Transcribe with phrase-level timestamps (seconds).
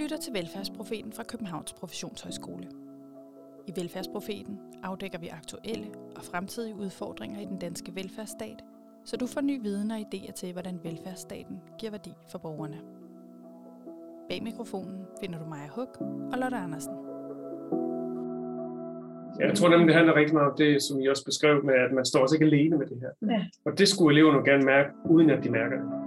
[0.00, 2.66] lytter til Velfærdsprofeten fra Københavns Professionshøjskole.
[3.66, 8.64] I Velfærdsprofeten afdækker vi aktuelle og fremtidige udfordringer i den danske velfærdsstat,
[9.04, 12.80] så du får ny viden og idéer til, hvordan velfærdsstaten giver værdi for borgerne.
[14.28, 16.00] Bag mikrofonen finder du Maja Huk
[16.32, 16.94] og Lotte Andersen.
[19.40, 21.74] Ja, jeg tror nemlig, det handler rigtig meget om det, som I også beskrev med,
[21.74, 23.32] at man står også ikke alene med det her.
[23.34, 23.44] Ja.
[23.64, 25.99] Og det skulle eleverne gerne mærke, uden at de mærker det.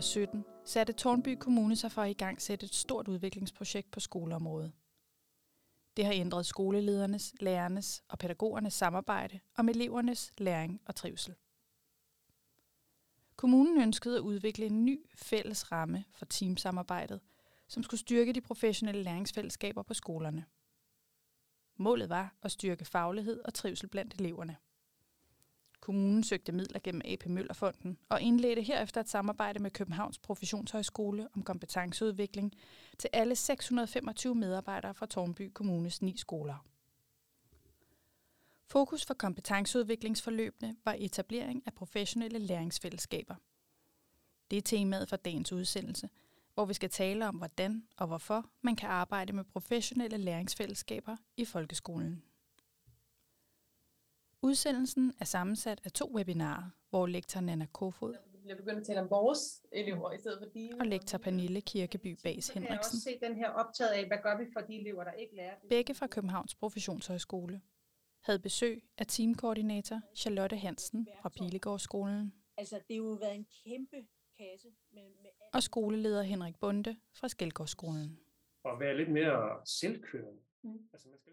[0.00, 4.72] 2017 satte Tornby Kommune sig for at i gang sætte et stort udviklingsprojekt på skoleområdet.
[5.96, 11.34] Det har ændret skoleledernes, lærernes og pædagogernes samarbejde om elevernes læring og trivsel.
[13.36, 17.20] Kommunen ønskede at udvikle en ny fælles ramme for teamsamarbejdet,
[17.68, 20.44] som skulle styrke de professionelle læringsfællesskaber på skolerne.
[21.76, 24.56] Målet var at styrke faglighed og trivsel blandt eleverne.
[25.82, 31.42] Kommunen søgte midler gennem AP Møllerfonden og indledte herefter et samarbejde med Københavns Professionshøjskole om
[31.42, 32.52] kompetenceudvikling
[32.98, 36.66] til alle 625 medarbejdere fra Tornby Kommunes ni skoler.
[38.66, 43.34] Fokus for kompetenceudviklingsforløbene var etablering af professionelle læringsfællesskaber.
[44.50, 46.08] Det er temaet for dagens udsendelse,
[46.54, 51.44] hvor vi skal tale om, hvordan og hvorfor man kan arbejde med professionelle læringsfællesskaber i
[51.44, 52.22] folkeskolen.
[54.42, 59.10] Udsendelsen er sammensat af to webinarer, hvor lektor Nana Kofod Jeg begynder at tale om
[59.10, 60.80] vores elever i stedet for dine.
[60.80, 64.18] og lektor Pernille Kirkeby Bas kan jeg Henriksen, også se den her optaget af, hvad
[64.22, 65.68] gør vi for de elever, der ikke lærer det.
[65.68, 67.60] begge fra Københavns Professionshøjskole,
[68.20, 73.96] havde besøg af teamkoordinator Charlotte Hansen fra Pilegårdsskolen Altså, det har jo været en kæmpe
[74.38, 78.18] kasse med, med og skoleleder Henrik Bunde fra Skelgårdsskolen.
[78.64, 80.40] Og være lidt mere selvkørende.
[80.62, 80.88] Mm.
[80.92, 81.32] Altså, man skal...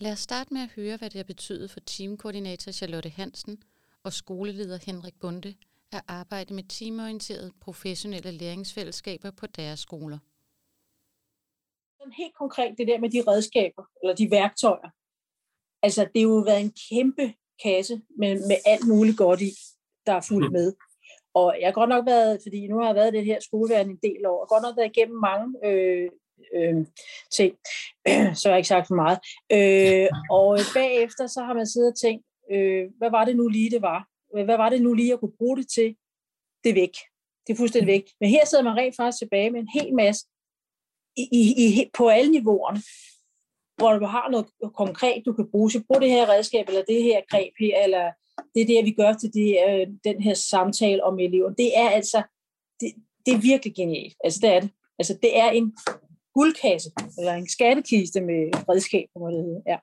[0.00, 3.62] Lad os starte med at høre, hvad det har betydet for teamkoordinator Charlotte Hansen
[4.04, 5.54] og skoleleder Henrik Bunde
[5.92, 10.18] at arbejde med teamorienterede professionelle læringsfællesskaber på deres skoler.
[11.98, 14.90] Sådan helt konkret, det der med de redskaber, eller de værktøjer.
[15.82, 17.34] Altså, det har jo været en kæmpe
[17.64, 19.50] kasse med, med alt muligt godt i,
[20.06, 20.52] der er fuldt Mm.
[20.52, 20.74] med.
[21.34, 23.90] Og jeg har godt nok været, fordi nu har jeg været i det her skoleverden
[23.92, 26.10] en del år, og godt nok været igennem mange øh,
[26.54, 26.86] øh,
[27.32, 27.52] ting,
[28.38, 29.18] så har ikke sagt for meget.
[29.52, 33.70] Øh, og bagefter, så har man siddet og tænkt, øh, hvad var det nu lige,
[33.70, 34.06] det var?
[34.44, 35.96] Hvad var det nu lige, jeg kunne bruge det til?
[36.64, 36.94] Det er væk.
[37.46, 38.04] Det er fuldstændig væk.
[38.20, 40.26] Men her sidder man rent faktisk tilbage med en hel masse
[41.16, 42.80] i, i, i, på alle niveauerne,
[43.76, 45.70] hvor du har noget konkret, du kan bruge.
[45.70, 48.12] Så brug det her redskab, eller det her greb her, eller
[48.54, 51.54] det er det, vi gør til det, øh, den her samtale om eleven.
[51.54, 52.22] Det er altså,
[52.80, 52.92] det,
[53.26, 54.16] det er virkelig genialt.
[54.24, 54.70] Altså det er det.
[54.98, 55.76] Altså det er en
[56.38, 58.40] guldkasse, eller en skattekiste med
[58.70, 59.62] redskab, må det hedde.
[59.72, 59.78] Ja.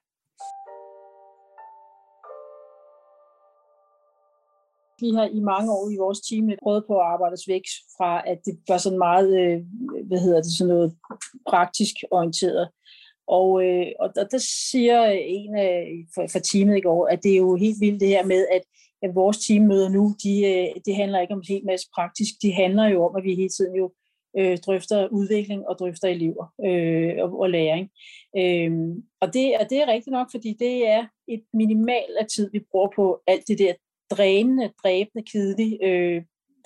[5.02, 7.66] Vi har i mange år i vores team prøvet på at arbejde os væk
[7.98, 9.58] fra, at det var sådan meget, øh,
[10.08, 10.90] hvad hedder det, sådan noget
[11.52, 12.66] praktisk orienteret.
[13.28, 15.00] Og, øh, og der, der siger
[15.38, 15.72] en af
[16.34, 18.64] fra teamet i går, at det er jo helt vildt det her med, at,
[19.04, 22.54] at vores teammøder nu, de, øh, det handler ikke om en hel masse praktisk, de
[22.54, 23.92] handler jo om, at vi hele tiden jo
[24.38, 27.90] øh, drøfter udvikling og drøfter elever øh, og, og læring.
[28.38, 28.72] Øh,
[29.22, 32.59] og, det, og det er rigtigt nok, fordi det er et minimal af tid, vi
[32.72, 33.73] bruger på alt det der
[34.12, 36.22] drænende, dræbende, kedelige, øh,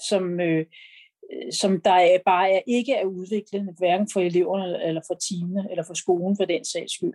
[0.09, 0.66] som, øh,
[1.52, 5.84] som der er, bare er, ikke er udviklende, hverken for eleverne, eller for timene eller
[5.88, 7.13] for skolen for den sags skyld.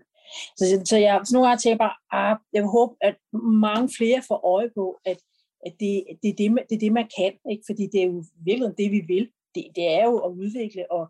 [0.57, 3.17] Så, så jeg så nogle gange tænker bare, ah, jeg håber, at
[3.61, 5.19] mange flere får øje på, at,
[5.67, 7.65] at det, det, er det, man, det er det, man kan, ikke?
[7.67, 9.29] fordi det er jo virkelig det, vi vil.
[9.55, 11.05] Det, det er jo at udvikle og,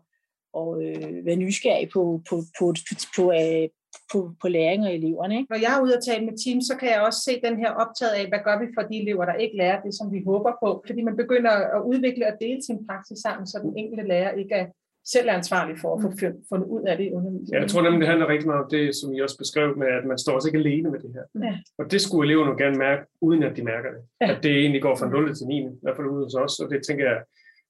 [0.53, 3.67] og øh, være nysgerrig på, på, på, på, på, øh,
[4.11, 5.33] på, på læring af eleverne.
[5.37, 5.51] Ikke?
[5.53, 7.71] Når jeg er ude og tale med team, så kan jeg også se den her
[7.83, 10.51] optaget af, hvad gør vi for de elever, der ikke lærer det, som vi håber
[10.63, 10.69] på.
[10.87, 14.55] Fordi man begynder at udvikle og dele sin praksis sammen, så den enkelte lærer ikke
[14.55, 14.65] er
[15.13, 16.09] selv er ansvarlig for at få
[16.49, 17.53] fundet ud af det i undervisningen.
[17.53, 19.87] Ja, jeg tror nemlig, det handler rigtig meget om det, som I også beskrev med,
[19.99, 21.25] at man står også ikke alene med det her.
[21.47, 21.53] Ja.
[21.79, 24.01] Og det skulle eleverne gerne mærke, uden at de mærker det.
[24.21, 24.27] Ja.
[24.31, 26.59] At det egentlig går fra 0 til 9, i hvert fald ude hos os.
[26.59, 27.19] Og det tænker jeg,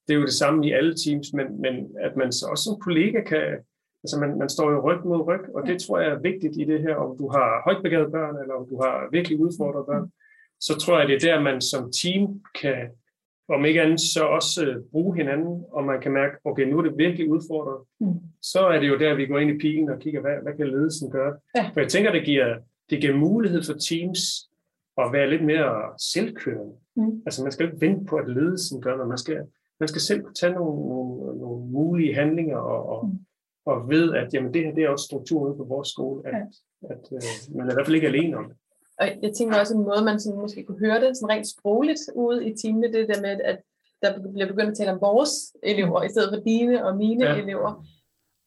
[0.08, 2.80] det er jo det samme i alle teams, men, men at man så også som
[2.80, 3.46] kollega kan,
[4.04, 6.64] altså man, man står jo ryg mod ryg, og det tror jeg er vigtigt i
[6.64, 10.10] det her, om du har højt begavede børn, eller om du har virkelig udfordrede børn,
[10.60, 12.90] så tror jeg, det er der, man som team kan,
[13.48, 16.82] om ikke andet, så også øh, bruge hinanden, og man kan mærke, okay, nu er
[16.82, 17.78] det virkelig udfordret.
[18.00, 18.20] Mm.
[18.42, 20.68] Så er det jo der, vi går ind i pigen og kigger, hvad, hvad kan
[20.68, 21.36] ledelsen gøre?
[21.56, 21.70] Ja.
[21.72, 22.56] For jeg tænker, det giver,
[22.90, 24.20] det giver mulighed for teams
[24.98, 26.74] at være lidt mere selvkørende.
[26.96, 27.22] Mm.
[27.26, 29.08] Altså man skal ikke vente på, at ledelsen gør noget.
[29.08, 29.38] Man skal,
[29.80, 33.18] man skal selv kunne tage nogle, nogle, nogle mulige handlinger og, og, Mm.
[33.66, 36.94] og ved, at jamen, det her det er også strukturen på vores skole, at, ja.
[36.94, 38.56] at øh, man er i hvert fald ikke alene om det.
[39.00, 42.00] Og jeg tænker også en måde, man sådan måske kunne høre det sådan rent sprogligt
[42.14, 43.58] ude i timene, det der med, at
[44.02, 45.30] der bliver begyndt at tale om vores
[45.62, 47.36] elever, i stedet for dine og mine ja.
[47.42, 47.84] elever.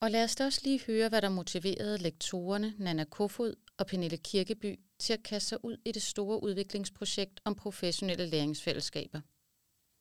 [0.01, 4.17] Og lad os da også lige høre, hvad der motiverede lektorerne Nana Kofod og Pernille
[4.17, 9.19] Kirkeby til at kaste sig ud i det store udviklingsprojekt om professionelle læringsfællesskaber.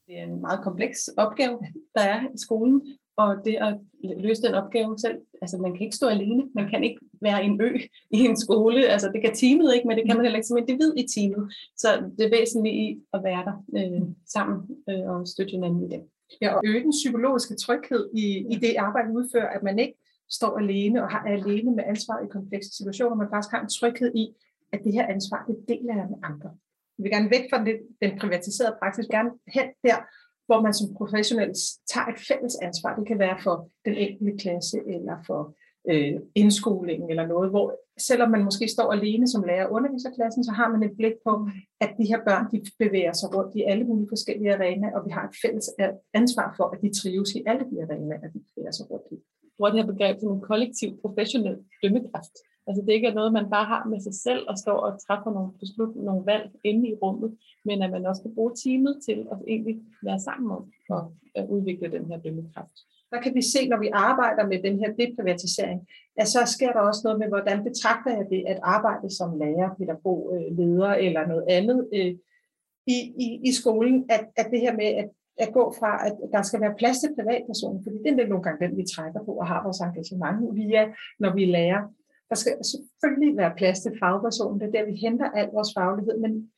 [0.09, 1.59] Det er en meget kompleks opgave,
[1.95, 2.83] der er i skolen,
[3.17, 6.85] og det at løse den opgave selv, altså man kan ikke stå alene, man kan
[6.85, 7.71] ikke være en ø
[8.11, 10.59] i en skole, altså det kan teamet ikke, men det kan man heller ikke som
[10.59, 11.89] individ i teamet, så
[12.19, 14.59] det er væsentligt i at være der øh, sammen
[14.91, 16.03] øh, og støtte hinanden i det.
[16.43, 19.95] Ja, og øge den psykologiske tryghed i, i det arbejde, udfører, at man ikke
[20.31, 24.15] står alene og har, alene med ansvar i komplekse situationer, man faktisk har en tryghed
[24.15, 24.29] i,
[24.73, 26.51] at det her ansvar, det deler jeg med andre.
[26.99, 29.99] Vi vil gerne væk fra det, den privatiserede praksis, gerne hen der,
[30.47, 31.53] hvor man som professionel
[31.93, 32.97] tager et fælles ansvar.
[32.99, 35.41] Det kan være for den enkelte klasse eller for
[35.91, 37.67] øh, indskolingen eller noget, hvor
[38.09, 41.17] selvom man måske står alene som lærer og underviser klassen, så har man et blik
[41.27, 41.33] på,
[41.81, 45.11] at de her børn de bevæger sig rundt i alle mulige forskellige arenaer, og vi
[45.11, 45.69] har et fælles
[46.21, 49.17] ansvar for, at de trives i alle de arenaer, de bevæger sig rundt i.
[49.43, 52.35] Jeg bruger det her begreb som en kollektiv professionel dømmekraft.
[52.69, 55.31] Altså det ikke er noget, man bare har med sig selv og står og træffer
[55.31, 57.31] nogle beslutninger, nogle valg inde i rummet,
[57.65, 60.63] men at man også kan bruge teamet til at egentlig være sammen om
[61.35, 62.77] at udvikle den her dømmekraft.
[63.13, 65.81] Der kan vi se, når vi arbejder med den her deprivatisering,
[66.17, 69.75] at så sker der også noget med, hvordan betragter jeg det at arbejde som lærer,
[69.79, 72.15] pædagog, øh, leder eller noget andet øh,
[72.87, 76.43] i, i, i skolen, at, at det her med at, at gå fra, at der
[76.43, 79.47] skal være plads til privatpersoner, fordi det er nogle gange den, vi trækker på og
[79.47, 81.83] har vores engagement via, når vi lærer,
[82.31, 84.61] der skal selvfølgelig være plads til fagpersonen.
[84.61, 86.51] Det er der, vi henter al vores faglighed, men,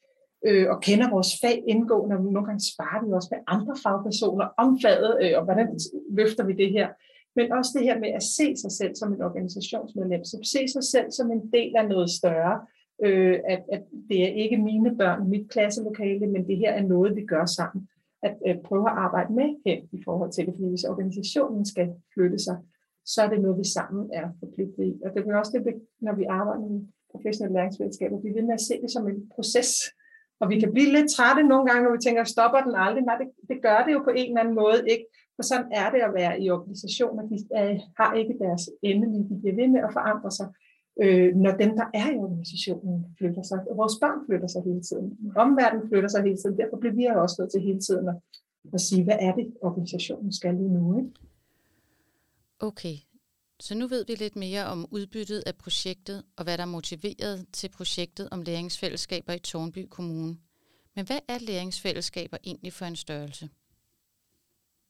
[0.46, 4.46] øh, og kender vores fag indgående, og nogle gange sparer vi også med andre fagpersoner
[4.62, 5.68] om faget, øh, og hvordan
[6.10, 6.88] løfter vi det her.
[7.36, 10.84] Men også det her med at se sig selv som en organisationsmedlem, så se sig
[10.84, 12.56] selv som en del af noget større,
[13.04, 17.16] øh, at, at det er ikke mine børn, mit klasselokale, men det her er noget,
[17.16, 17.88] vi gør sammen.
[18.22, 21.88] At øh, prøve at arbejde med hen i forhold til det, fordi hvis organisationen skal
[22.14, 22.56] flytte sig,
[23.12, 24.92] så er det noget, vi sammen er forpligtet i.
[25.04, 25.74] Og det er også det,
[26.06, 26.80] når vi arbejder med
[27.12, 29.70] professionelle læringsfællesskaber, vi vil med at se det som en proces.
[30.40, 33.02] Og vi kan blive lidt trætte nogle gange, når vi tænker, stopper den aldrig?
[33.04, 35.06] Nej, det, det gør det jo på en eller anden måde ikke.
[35.36, 37.22] For sådan er det at være i organisationer.
[37.30, 37.68] De er,
[38.00, 39.28] har ikke deres endelige.
[39.30, 40.48] De bliver ved med at forandre sig,
[41.02, 43.58] øh, når dem, der er i organisationen, flytter sig.
[43.70, 45.08] Og vores børn flytter sig hele tiden.
[45.44, 46.58] Omverdenen flytter sig hele tiden.
[46.60, 48.16] Derfor bliver vi også nødt til hele tiden at,
[48.74, 50.84] at sige, hvad er det, organisationen skal lige nu?
[50.98, 51.10] Ikke?
[52.62, 52.96] Okay,
[53.60, 57.68] så nu ved vi lidt mere om udbyttet af projektet og hvad der motiveret til
[57.68, 60.36] projektet om læringsfællesskaber i Tornby Kommune.
[60.96, 63.48] Men hvad er læringsfællesskaber egentlig for en størrelse?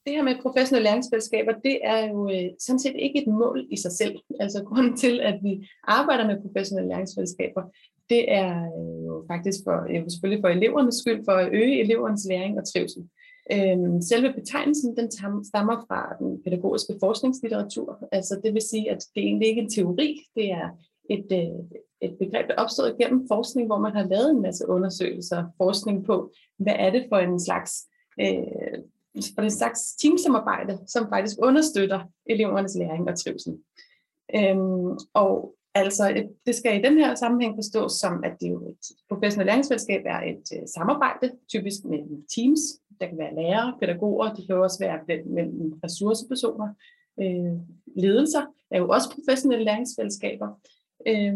[0.07, 3.77] Det her med professionelle læringsfællesskaber, det er jo øh, sådan set ikke et mål i
[3.77, 4.17] sig selv.
[4.41, 7.63] Altså grunden til, at vi arbejder med professionelle læringsfællesskaber,
[8.09, 9.77] det er øh, jo faktisk for,
[10.11, 13.03] selvfølgelig for elevernes skyld, for at øge elevernes læring og trivsel.
[13.53, 15.11] Øhm, selve betegnelsen den
[15.45, 18.09] stammer fra den pædagogiske forskningslitteratur.
[18.13, 20.69] Altså det vil sige, at det er egentlig ikke en teori, det er
[21.11, 25.45] et, øh, et begreb, der opstod gennem forskning, hvor man har lavet en masse undersøgelser,
[25.57, 27.73] forskning på, hvad er det for en slags,
[28.21, 28.79] øh,
[29.35, 33.53] for en slags teamsamarbejde, som faktisk understøtter elevernes læring og trivsel.
[34.37, 38.85] Øhm, og altså, det skal i den her sammenhæng forstås som, at det jo et
[39.09, 41.99] professionelt læringsfællesskab er et øh, samarbejde, typisk med
[42.37, 42.61] teams,
[43.01, 46.69] der kan være lærere, pædagoger, det kan også være mellem ressourcepersoner.
[47.21, 47.55] Øh,
[47.97, 50.49] ledelser er jo også professionelle læringsfællesskaber.
[51.07, 51.35] Øh,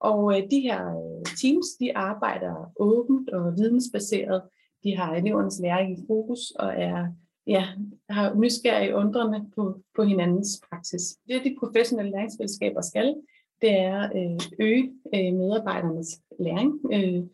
[0.00, 4.42] og øh, de her øh, teams, de arbejder åbent og vidensbaseret.
[4.84, 7.06] De har elevernes læring i fokus og er
[7.46, 7.68] ja,
[8.10, 11.02] har nysgerrige undrende på, på hinandens praksis.
[11.28, 13.14] Det, de professionelle læringsfællesskaber skal,
[13.60, 16.80] det er at øge øh, medarbejdernes læring.
[16.92, 17.24] Øh,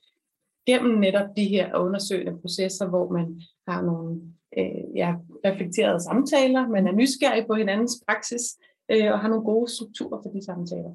[0.67, 4.21] gennem netop de her undersøgende processer, hvor man har nogle
[4.59, 5.15] øh, ja,
[5.45, 8.59] reflekterede samtaler, man er nysgerrig på hinandens praksis,
[8.91, 10.95] øh, og har nogle gode strukturer for de samtaler.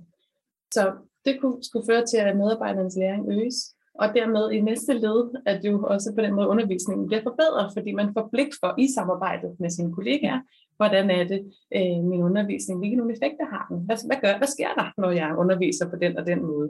[0.74, 0.93] Så
[1.25, 5.65] det kunne, skulle føre til, at medarbejdernes læring øges, og dermed i næste led, at
[5.65, 9.55] jo også på den måde undervisningen bliver forbedret, fordi man får blik for i samarbejdet
[9.59, 10.39] med sine kollegaer,
[10.79, 11.41] hvordan er det
[11.77, 15.12] øh, min undervisning, hvilke nogle effekter har den, hvad, hvad, gør, hvad sker der, når
[15.12, 16.69] jeg underviser på den og den måde.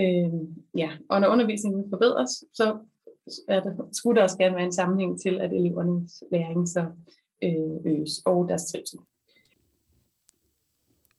[0.00, 0.32] Øh,
[0.82, 2.66] ja, og når undervisningen forbedres, så
[3.48, 6.86] er der, skulle der også gerne være en sammenhæng til, at elevernes læring så
[7.42, 8.98] øh, øges og deres trivsel.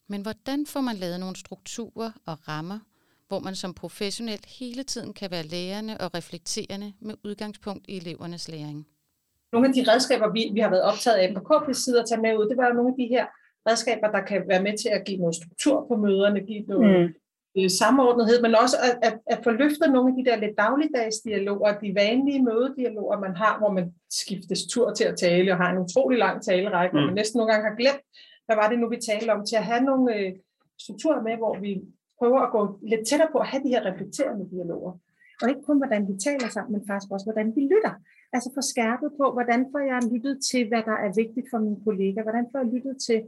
[0.07, 2.79] Men hvordan får man lavet nogle strukturer og rammer,
[3.27, 8.49] hvor man som professionel hele tiden kan være lærende og reflekterende med udgangspunkt i elevernes
[8.49, 8.87] læring?
[9.53, 12.21] Nogle af de redskaber, vi, vi har været optaget af på KP's side at tage
[12.21, 13.25] med ud, det var jo nogle af de her
[13.69, 17.13] redskaber, der kan være med til at give noget struktur på møderne, give noget mm.
[17.57, 21.17] Øh, samordnethed, men også at, at, at få løftet nogle af de der lidt dagligdags
[21.19, 25.69] dialoger, de vanlige mødedialoger, man har, hvor man skiftes tur til at tale og har
[25.71, 26.99] en utrolig lang talerrække, mm.
[26.99, 28.03] hvor man næsten nogle gange har glemt,
[28.45, 30.31] hvad var det nu, vi talte om, til at have nogle øh,
[30.85, 31.81] strukturer med, hvor vi
[32.19, 34.93] prøver at gå lidt tættere på at have de her reflekterende dialoger.
[35.41, 37.93] Og ikke kun, hvordan vi taler sammen, men faktisk også, hvordan vi lytter.
[38.33, 41.79] Altså få skærpet på, hvordan får jeg lyttet til, hvad der er vigtigt for mine
[41.85, 42.25] kollegaer?
[42.27, 43.19] Hvordan får jeg lyttet til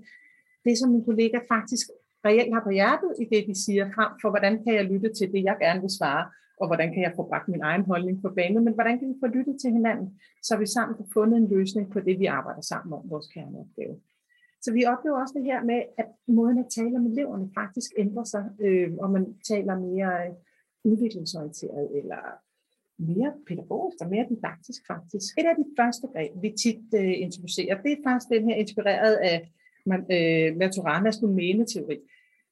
[0.65, 1.85] det, som min kollega faktisk
[2.25, 5.27] reelt har på hjertet i det, de siger, frem for, hvordan kan jeg lytte til
[5.33, 6.23] det, jeg gerne vil svare,
[6.61, 9.15] og hvordan kan jeg få bragt min egen holdning på banen, men hvordan kan vi
[9.23, 10.07] få lyttet til hinanden,
[10.43, 13.95] så vi sammen får fundet en løsning på det, vi arbejder sammen om, vores kerneopgave.
[14.61, 18.23] Så vi oplever også det her med, at måden at tale om eleverne faktisk ændrer
[18.23, 20.33] sig, øh, og man taler mere øh,
[20.83, 22.21] udviklingsorienteret, eller
[23.09, 25.29] mere pædagogisk og mere didaktisk faktisk.
[25.39, 29.15] Et af de første greb, vi tit øh, introducerer, det er faktisk den her inspireret
[29.31, 29.37] af
[29.85, 31.97] man, øh, Maturanas domæneteori.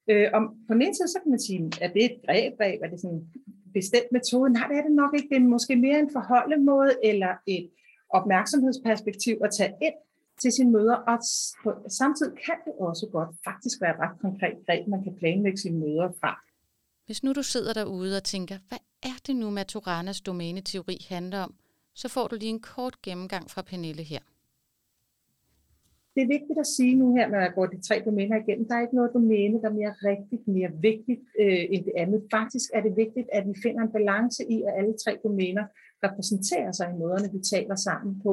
[0.10, 2.58] Øh, om, på den ene side, så kan man sige, at det er et greb,
[2.58, 3.26] greb, er det sådan en
[3.74, 4.50] bestemt metode?
[4.58, 5.30] Nej, det er det nok ikke.
[5.32, 7.70] Det er måske mere en forholdemåde eller et
[8.10, 9.98] opmærksomhedsperspektiv at tage ind
[10.42, 11.18] til sine møder, og
[11.92, 15.80] samtidig kan det også godt faktisk være et ret konkret greb, man kan planlægge sine
[15.80, 16.34] møder fra.
[17.06, 21.56] Hvis nu du sidder derude og tænker, hvad er det nu, Maturanas domæneteori handler om,
[21.94, 24.20] så får du lige en kort gennemgang fra Pernille her
[26.20, 28.76] det er vigtigt at sige nu her, når jeg går de tre domæner igennem, der
[28.76, 32.20] er ikke noget domæne, der er mere rigtigt, mere vigtigt øh, end det andet.
[32.38, 35.66] Faktisk er det vigtigt, at vi finder en balance i, at alle tre domæner
[36.06, 38.32] repræsenterer sig i måderne, vi taler sammen på.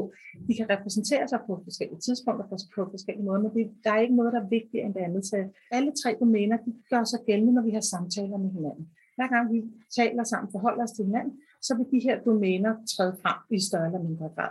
[0.49, 2.45] De kan repræsentere sig på forskellige tidspunkter,
[2.75, 5.23] på, forskellige måder, men det, der er ikke noget, der er vigtigere end det andet.
[5.31, 5.37] Så
[5.77, 8.87] alle tre domæner de gør sig gældende, når vi har samtaler med hinanden.
[9.17, 9.63] Hver gang vi
[9.97, 13.87] taler sammen, forholder os til hinanden, så vil de her domæner træde frem i større
[13.87, 14.51] eller mindre grad.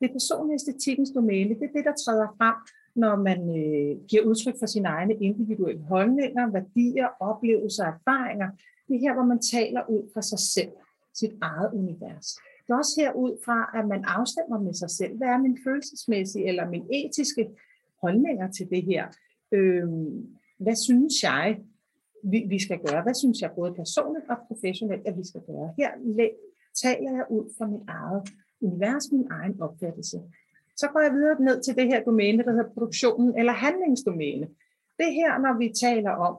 [0.00, 2.54] Det personlige æstetikkens domæne, det er det, der træder frem,
[2.94, 8.48] når man øh, giver udtryk for sine egne individuelle holdninger, værdier, oplevelser erfaringer.
[8.88, 10.72] Det er her, hvor man taler ud fra sig selv,
[11.14, 12.26] sit eget univers.
[12.66, 15.16] Det er også herud fra, at man afstemmer med sig selv.
[15.16, 17.48] Hvad er min følelsesmæssige eller min etiske
[18.02, 19.06] holdninger til det her?
[19.52, 19.88] Øh,
[20.58, 21.58] hvad synes jeg,
[22.32, 23.02] vi, vi skal gøre?
[23.02, 25.68] Hvad synes jeg både personligt og professionelt, at vi skal gøre?
[25.78, 25.90] Her
[26.84, 28.22] taler jeg ud fra mit eget
[28.62, 30.18] univers, min egen opfattelse.
[30.76, 34.46] Så går jeg videre ned til det her domæne, der hedder produktionen eller handlingsdomæne.
[34.98, 36.34] Det her, når vi taler om,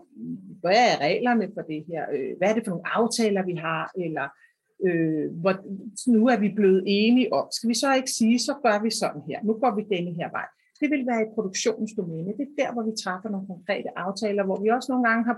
[0.61, 3.91] hvad er reglerne for det her, øh, hvad er det for nogle aftaler, vi har,
[4.05, 4.27] eller
[4.87, 5.53] øh, hvor,
[6.17, 9.21] nu er vi blevet enige om, skal vi så ikke sige, så gør vi sådan
[9.29, 10.47] her, nu går vi denne her vej.
[10.79, 12.31] Det vil være i produktionsdomæne.
[12.37, 15.37] Det er der, hvor vi træffer nogle konkrete aftaler, hvor vi også nogle gange har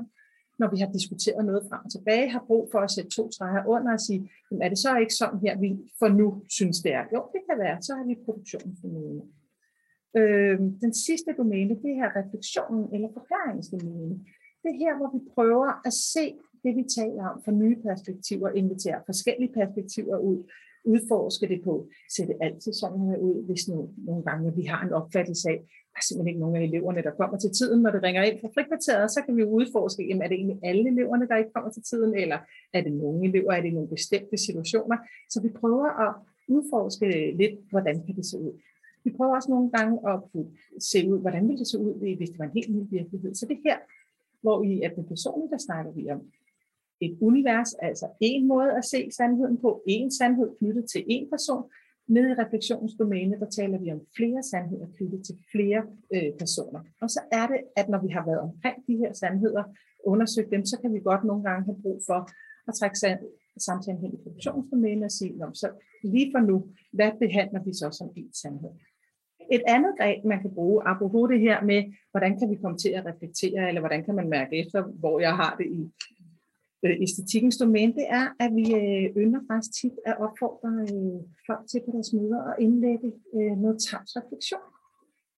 [0.59, 3.63] når vi har diskuteret noget frem og tilbage, har brug for at sætte to streger
[3.67, 6.93] under og sige, jamen er det så ikke sådan her, vi for nu synes det
[6.93, 7.03] er?
[7.13, 9.21] Jo, det kan være, så har vi produktionsdomæne.
[10.17, 14.15] Øh, den sidste domæne, det er refleksionen eller forklaringsdomæne.
[14.63, 16.25] Det er her, hvor vi prøver at se
[16.63, 20.39] det, vi taler om fra nye perspektiver, inviterer forskellige perspektiver ud,
[20.85, 24.93] udforske det på, sætte altid sådan her ud, hvis nu, nogle gange vi har en
[24.93, 25.57] opfattelse af,
[25.91, 28.37] der er simpelthen ikke nogen af eleverne, der kommer til tiden, når det ringer ind
[28.41, 31.71] fra frikvarteret, så kan vi udforske, jamen, er det egentlig alle eleverne, der ikke kommer
[31.71, 32.39] til tiden, eller
[32.73, 34.97] er det nogle elever, er det nogle bestemte situationer?
[35.29, 36.11] Så vi prøver at
[36.47, 37.07] udforske
[37.41, 38.53] lidt, hvordan kan det se ud.
[39.03, 40.19] Vi prøver også nogle gange at
[40.79, 43.33] se ud, hvordan vil det se ud, hvis det var en helt ny virkelighed.
[43.35, 43.77] Så det her,
[44.41, 46.21] hvor i at det personligt, der snakker vi om
[47.01, 51.63] et univers, altså en måde at se sandheden på, en sandhed knyttet til en person,
[52.07, 55.81] Nede i refleksionsdomæne, der taler vi om flere sandheder knyttet til flere
[56.15, 56.81] øh, personer.
[57.01, 59.63] Og så er det, at når vi har været omkring de her sandheder,
[60.05, 62.29] undersøgt dem, så kan vi godt nogle gange have brug for
[62.67, 63.19] at trække sand,
[63.57, 65.69] samtalen hen i produktionsdomænet og sige, så
[66.03, 66.57] lige for nu,
[66.93, 68.69] hvad behandler vi så som en sandhed?
[69.51, 72.89] Et andet greb, man kan bruge, apropos det her med, hvordan kan vi komme til
[72.89, 75.91] at reflektere, eller hvordan kan man mærke efter, hvor jeg har det i,
[76.85, 81.63] øh, æstetikkens domæne, det er, at vi øh, ynder faktisk tit at opfordre øh, folk
[81.69, 84.67] til på deres møder at indlægge øh, noget tabsreflektion.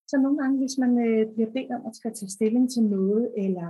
[0.08, 3.34] Så nogle gange, hvis man øh, bliver bedt om at skal tage stilling til noget,
[3.38, 3.70] eller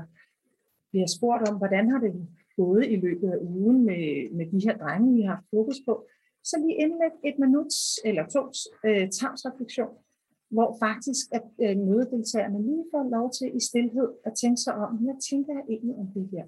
[0.91, 2.13] bliver spurgt om, hvordan har det
[2.57, 4.03] gået i løbet af ugen med,
[4.37, 5.93] med de her drenge, vi har haft fokus på,
[6.43, 8.41] så lige indlæg et minuts eller to
[8.87, 9.93] øh, tabsreflektion,
[10.55, 14.91] hvor faktisk at øh, mødedeltagerne lige får lov til i stillhed at tænke sig om,
[14.95, 16.45] hvad tænker jeg egentlig om det her?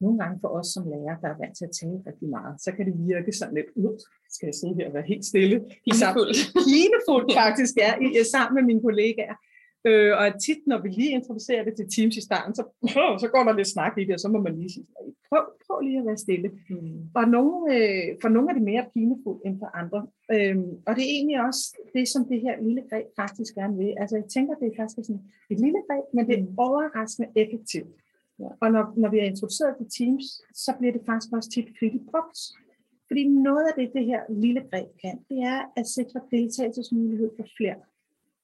[0.00, 2.70] Nogle gange for os som lærer, der er vant til at tale rigtig meget, så
[2.76, 3.96] kan det virke sådan lidt, ud,
[4.34, 5.56] skal jeg sidde her og være helt stille?
[5.84, 6.38] Pinefuldt.
[6.68, 9.36] Pinefuldt faktisk, ja, i, sammen med mine kollegaer.
[9.88, 12.62] Øh, og tit, når vi lige introducerer det til Teams i starten, så,
[13.22, 14.86] så går der lidt snak i det, og så må man lige sige,
[15.28, 16.48] prøv, prøv lige at være stille.
[16.70, 17.00] Mm.
[17.18, 20.00] Og nogle, øh, for nogle er det mere pinefuldt end for andre.
[20.34, 21.64] Øhm, og det er egentlig også
[21.96, 23.92] det, som det her lille greb faktisk gerne vil.
[24.02, 26.58] Altså jeg tænker, det er faktisk sådan et lille greb, men det er mm.
[26.66, 27.92] overraskende effektivt.
[28.42, 28.48] Ja.
[28.62, 30.24] Og når, når vi har introduceret det Teams,
[30.64, 32.38] så bliver det faktisk også tit flittigt brugt.
[33.08, 37.46] Fordi noget af det, det her lille greb kan, det er at sikre deltagelsesmulighed for
[37.56, 37.80] flere.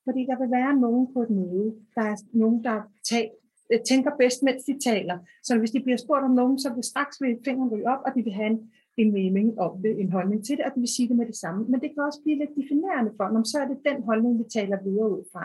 [0.05, 2.79] Fordi der vil være nogen på et møde, der er nogen, der
[3.09, 3.29] tager,
[3.73, 5.19] øh, tænker bedst, mens de taler.
[5.43, 8.11] Så hvis de bliver spurgt om nogen, så vil straks vil fingeren ryge op, og
[8.17, 8.61] de vil have en,
[8.97, 11.37] en mening om det, en holdning til det, og de vil sige det med det
[11.37, 11.61] samme.
[11.71, 14.45] Men det kan også blive lidt definerende for dem, så er det den holdning, vi
[14.59, 15.45] taler videre ud fra.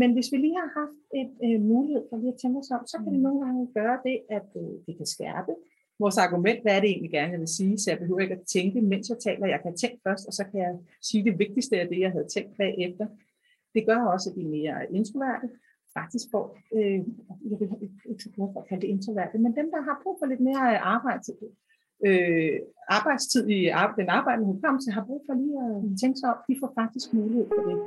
[0.00, 2.82] Men hvis vi lige har haft et øh, mulighed for lige at tænke os om,
[2.86, 3.26] så kan det mm.
[3.26, 5.52] nogle gange gøre det, at øh, det kan skærpe
[5.98, 6.62] vores argument.
[6.62, 7.78] Hvad er det egentlig gerne, jeg vil sige?
[7.78, 9.46] Så jeg behøver ikke at tænke, mens jeg taler.
[9.46, 10.74] Jeg kan tænke først, og så kan jeg
[11.08, 13.06] sige det vigtigste af det, jeg havde tænkt bagefter.
[13.74, 15.48] Det gør også, at de er mere introverte.
[15.98, 16.44] Faktisk får,
[16.76, 17.00] øh,
[17.50, 17.68] jeg vil
[18.10, 20.78] ikke så for at kalde det introverte, men dem, der har brug for lidt mere
[20.78, 21.34] arbejdstid,
[22.06, 23.60] øh, arbejdstid i
[24.00, 27.46] den arbejdende hukommelse, har brug for lige at tænke sig om, de får faktisk mulighed
[27.54, 27.78] for det.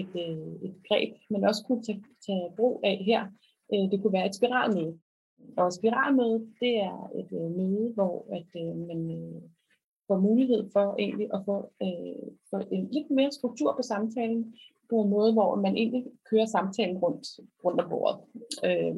[0.00, 3.22] Et, øh, et greb, man også kunne tage, tage brug af her.
[3.72, 4.98] Øh, det kunne være et spiralmøde.
[5.56, 8.50] Og spiralmøde, det er et øh, møde, hvor at,
[8.88, 9.00] man
[10.10, 14.54] får mulighed for egentlig at få, øh, få en lidt mere struktur på samtalen,
[14.90, 17.26] på en måde, hvor man egentlig kører samtalen rundt,
[17.64, 18.18] rundt om bordet.
[18.68, 18.94] Øh,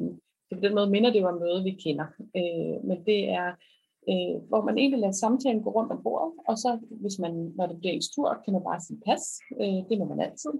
[0.47, 2.07] så på den måde minder det jo om møde, vi kender.
[2.39, 3.49] Øh, men det er,
[4.11, 7.65] øh, hvor man egentlig lader samtalen gå rundt om bordet, og så hvis man, når
[7.67, 9.23] det bliver ens tur, kan man bare sige pas.
[9.61, 10.53] Øh, det må man altid.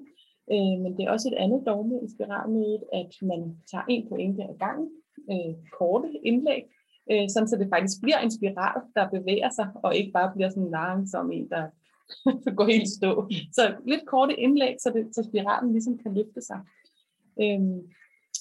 [0.51, 4.43] Øh, men det er også et andet dogme i spiralmødet, at man tager en pointe
[4.43, 4.89] ad gangen,
[5.31, 6.63] øh, korte indlæg,
[7.11, 10.49] øh, sådan så det faktisk bliver en spiral, der bevæger sig, og ikke bare bliver
[10.49, 11.63] sådan langsom en, der
[12.57, 13.29] går helt stå.
[13.51, 16.59] Så lidt korte indlæg, så, det, så spiralen ligesom kan løfte sig.
[17.41, 17.61] Øh,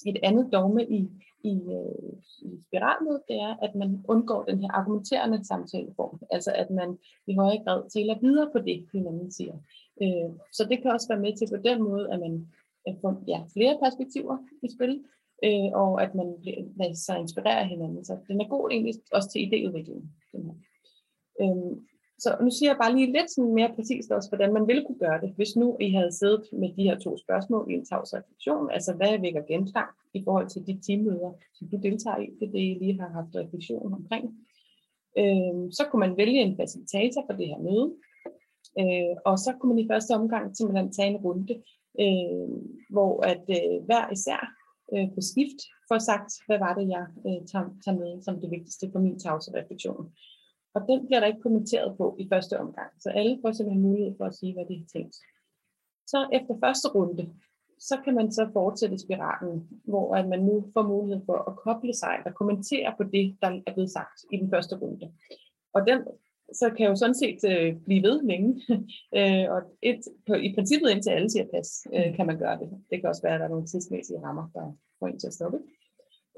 [0.05, 1.09] et andet dogme i,
[1.43, 6.19] i, øh, i spiralmødet, det er, at man undgår den her argumenterende samtaleform.
[6.31, 9.53] Altså at man i højere grad taler videre på det, hinanden siger.
[10.01, 12.47] Øh, så det kan også være med til på den måde, at man
[13.01, 15.03] får ja, flere perspektiver i spil,
[15.45, 16.27] øh, og at man
[16.79, 18.05] lader sig inspirere hinanden.
[18.05, 20.01] Så den er god egentlig også til idéudvikling.
[20.31, 20.55] Den her.
[21.41, 21.77] Øh,
[22.23, 25.03] så nu siger jeg bare lige lidt sådan mere præcist også, hvordan man ville kunne
[25.05, 28.13] gøre det, hvis nu I havde siddet med de her to spørgsmål i en tavs
[28.13, 32.47] refleksion, altså hvad vækker genklang i forhold til de teammøder, som du deltager i, det
[32.47, 34.25] er det, I lige har haft refleksion omkring.
[35.17, 37.93] Øh, så kunne man vælge en facilitator for det her møde,
[38.81, 41.53] Øh, og så kunne man i første omgang simpelthen tage en runde,
[42.03, 42.49] øh,
[42.89, 44.41] hvor at øh, hver især
[44.93, 45.59] øh, på skift
[45.89, 49.17] får sagt, hvad var det, jeg øh, tager, tager med som det vigtigste for min
[49.59, 50.05] refleksion.
[50.75, 54.13] Og den bliver der ikke kommenteret på i første omgang, så alle får simpelthen mulighed
[54.17, 55.15] for at sige, hvad de har tænkt.
[56.07, 57.33] Så efter første runde,
[57.79, 61.93] så kan man så fortsætte spiralen, hvor at man nu får mulighed for at koble
[61.93, 65.11] sig og kommentere på det, der er blevet sagt i den første runde.
[65.73, 65.99] Og den
[66.59, 68.49] så kan jeg jo sådan set øh, blive ved længe.
[69.19, 72.69] øh, og et, på, i princippet indtil alle siger pas, øh, kan man gøre det.
[72.89, 75.33] Det kan også være, at der er nogle tidsmæssige rammer, der får en til at
[75.33, 75.59] stoppe.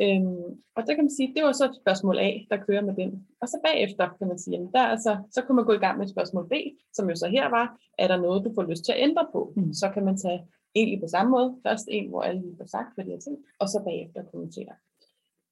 [0.01, 2.95] Øhm, og der kan man sige, det var så et spørgsmål A, der kører med
[3.01, 3.27] den.
[3.41, 5.97] Og så bagefter kan man sige, jamen der altså, så kan man gå i gang
[5.97, 6.53] med et spørgsmål B,
[6.93, 7.67] som jo så her var,
[7.99, 9.53] er der noget, du får lyst til at ændre på?
[9.55, 9.73] Mm.
[9.73, 10.41] Så kan man tage
[10.75, 11.49] egentlig på samme måde.
[11.67, 14.75] Først en, hvor alle lige får sagt, hvad de har tænkt, og så bagefter kommentere.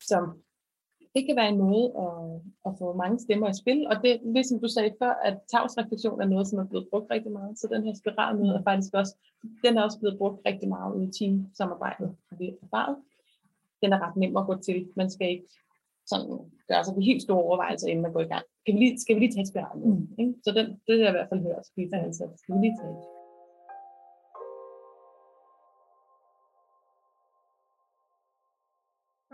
[0.09, 0.17] Så
[1.15, 4.59] det kan være en måde at, at få mange stemmer i spil, og det ligesom
[4.59, 7.83] du sagde før, at tavsreflektion er noget, som er blevet brugt rigtig meget, så den
[7.85, 9.15] her spiralmøde er faktisk også,
[9.63, 12.95] den er også blevet brugt rigtig meget i teamsamarbejdet, har vi erfaret.
[13.81, 14.87] Den er ret nem at gå til.
[14.95, 15.47] Man skal ikke
[16.05, 18.45] sådan gøre sig helt store overvejelser, inden man går i gang.
[18.61, 19.95] Skal vi lige, skal vi lige tage spiralmøde?
[19.95, 20.07] Mm.
[20.19, 20.33] Ikke?
[20.43, 22.95] Så den, det er i hvert fald hørt, skal vi tage Skal vi lige tage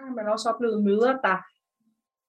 [0.10, 1.38] har man også oplevet møder, der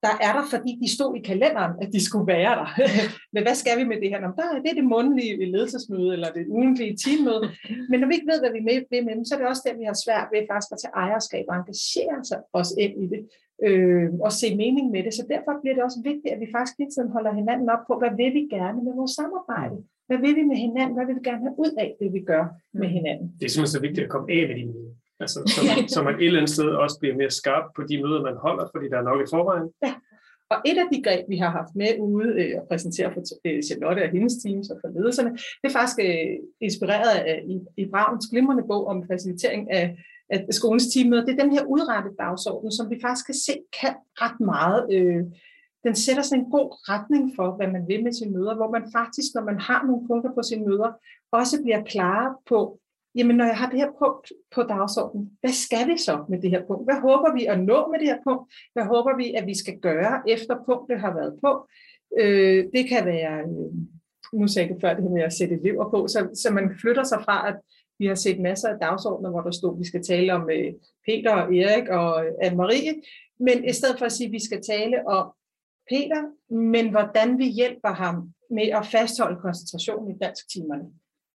[0.04, 2.68] der er der, fordi de stod i kalenderen, at de skulle være der.
[3.34, 4.20] Men hvad skal vi med det her?
[4.20, 7.42] Nå, der, det er det mundlige ledelsesmøde, eller det ugentlige teammøde.
[7.90, 9.80] Men når vi ikke ved, hvad vi vil med dem, så er det også der,
[9.80, 12.16] vi har svært ved faktisk at tage ejerskab og engagere
[12.60, 13.20] os ind i det,
[13.66, 15.12] øh, og se mening med det.
[15.18, 17.92] Så derfor bliver det også vigtigt, at vi faktisk hele tiden holder hinanden op på,
[18.00, 19.76] hvad vil vi gerne med vores samarbejde?
[20.08, 20.94] Hvad vil vi med hinanden?
[20.96, 22.44] Hvad vil vi gerne have ud af det, vi gør
[22.80, 22.96] med mm.
[22.96, 23.26] hinanden?
[23.38, 24.92] Det er simpelthen så vigtigt at komme af med møder.
[25.22, 28.02] Altså, så, man, så man et eller andet sted også bliver mere skarp på de
[28.02, 29.68] møder, man holder, fordi der er nok i forvejen.
[29.86, 29.94] Ja.
[30.52, 33.62] Og et af de greb, vi har haft med ude øh, og præsentere for øh,
[33.68, 35.30] Charlotte og hendes teams og for ledelserne,
[35.60, 39.86] det er faktisk øh, inspireret af i, i Brauns glimrende bog om facilitering af,
[40.30, 41.24] af skolens teammøder.
[41.24, 44.80] Det er den her udrettet dagsorden, som vi faktisk kan se kan ret meget.
[44.96, 45.22] Øh,
[45.86, 48.84] den sætter sådan en god retning for, hvad man vil med sine møder, hvor man
[48.98, 50.90] faktisk, når man har nogle punkter på sine møder,
[51.32, 52.78] også bliver klar på,
[53.14, 56.50] jamen når jeg har det her punkt på dagsordenen, hvad skal vi så med det
[56.50, 56.84] her punkt?
[56.84, 58.52] Hvad håber vi at nå med det her punkt?
[58.72, 61.68] Hvad håber vi, at vi skal gøre, efter punktet har været på?
[62.20, 63.72] Øh, det kan være, øh,
[64.32, 67.04] nu sagde jeg før det her med at sætte elever på, så, så man flytter
[67.04, 67.56] sig fra, at
[67.98, 70.72] vi har set masser af dagsordner, hvor der stod, at vi skal tale om øh,
[71.06, 72.94] Peter og Erik og øh, Anne-Marie,
[73.40, 75.32] men i stedet for at sige, at vi skal tale om
[75.90, 76.22] Peter,
[76.54, 80.84] men hvordan vi hjælper ham med at fastholde koncentrationen i dansktimerne.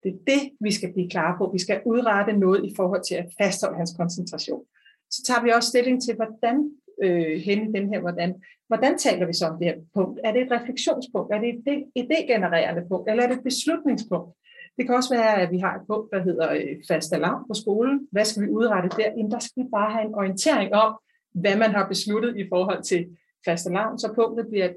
[0.04, 1.50] Det er det, vi skal blive klare på.
[1.52, 4.64] Vi skal udrette noget i forhold til at fastholde hans koncentration.
[5.10, 6.70] Så tager vi også stilling til, hvordan
[7.02, 10.20] øh, henne den her, hvordan, hvordan taler vi så om det her punkt?
[10.24, 11.34] Er det et refleksionspunkt?
[11.34, 13.10] Er det et idégenererende punkt?
[13.10, 14.30] Eller er det et beslutningspunkt?
[14.76, 17.54] Det kan også være, at vi har et punkt, der hedder øh, fast alarm på
[17.54, 18.08] skolen.
[18.12, 19.10] Hvad skal vi udrette der?
[19.16, 20.98] Jamen, der skal vi bare have en orientering om,
[21.34, 23.98] hvad man har besluttet i forhold til fast alarm.
[23.98, 24.68] Så punktet bliver,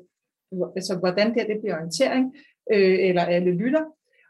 [0.75, 2.35] altså hvordan det, det bliver orientering,
[2.73, 3.83] øh, eller alle lytter.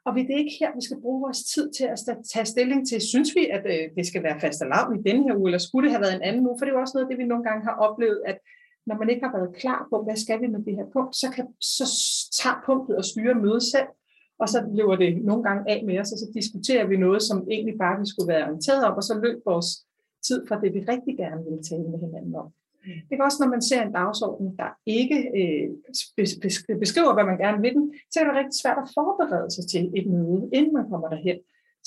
[0.08, 2.00] Og vi det er ikke her, vi skal bruge vores tid til at
[2.34, 5.36] tage stilling til, synes vi, at øh, det skal være fast alarm i denne her
[5.40, 6.58] uge, eller skulle det have været en anden uge?
[6.58, 8.38] For det er jo også noget af det, vi nogle gange har oplevet, at
[8.88, 11.28] når man ikke har været klar på, hvad skal vi med det her punkt, så,
[11.36, 11.46] kan,
[11.78, 11.86] så
[12.40, 13.90] tager punktet og styre mødet selv,
[14.42, 17.38] og så lever det nogle gange af med os, og så diskuterer vi noget, som
[17.52, 19.70] egentlig bare vi skulle være orienteret om, og så løb vores
[20.28, 22.48] tid fra det, vi rigtig gerne vil tale med hinanden om.
[23.08, 25.68] Det er også, når man ser en dagsorden, der ikke øh,
[26.84, 29.84] beskriver, hvad man gerne vil den, så er det rigtig svært at forberede sig til
[30.00, 31.40] et møde, inden man kommer derhen.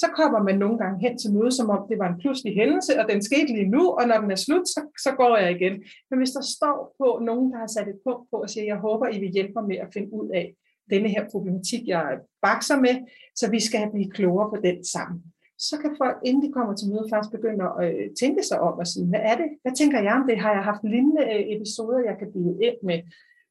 [0.03, 2.93] Så kommer man nogle gange hen til møde, som om det var en pludselig hændelse,
[3.01, 5.75] og den skete lige nu, og når den er slut, så, så går jeg igen.
[6.09, 8.79] Men hvis der står på nogen, der har sat et punkt på og siger, jeg
[8.87, 10.47] håber, I vil hjælpe mig med at finde ud af
[10.91, 12.95] denne her problematik, jeg bakser med,
[13.35, 15.23] så vi skal blive klogere på den sammen
[15.69, 18.75] så kan folk, inden de kommer til møde, faktisk begynde at øh, tænke sig om
[18.83, 19.49] og sige, hvad er det?
[19.63, 20.37] Hvad tænker jeg om det?
[20.45, 22.99] Har jeg haft lignende øh, episoder, jeg kan blive ind med?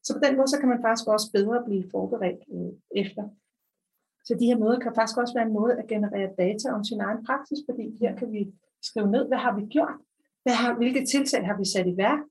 [0.06, 2.72] Så på den måde, så kan man faktisk også bedre blive forberedt øh,
[3.04, 3.24] efter.
[4.28, 7.02] Så de her møder kan faktisk også være en måde at generere data om sin
[7.08, 8.42] egen praksis, fordi her kan vi
[8.90, 9.98] skrive ned, hvad har vi gjort?
[10.44, 12.22] Hvad har, hvilke tiltag har vi sat i værk?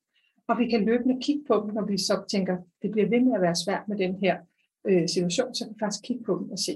[0.49, 3.35] Og vi kan løbende kigge på dem, når vi så tænker, det bliver ved med
[3.35, 4.35] at være svært med den her
[4.89, 6.75] øh, situation, så kan vi faktisk kigge på dem og se,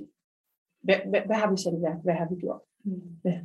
[0.86, 1.98] hvad, hvad, hvad har vi sat i værk?
[2.04, 2.60] Hvad har vi gjort?
[3.24, 3.40] Ja.